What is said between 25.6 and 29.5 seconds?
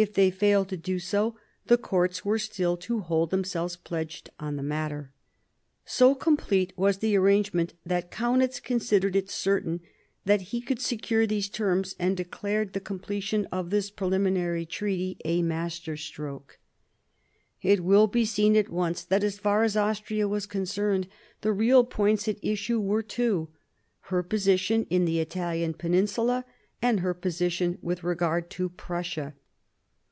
peninsula, and her position with regard to Prussia.